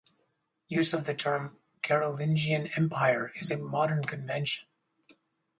[0.67, 4.65] Use of the term "Carolingian Empire" is a modern convention.